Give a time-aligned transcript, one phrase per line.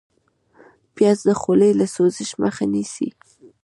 [0.95, 3.09] پیاز د خولې له سوزش مخه نیسي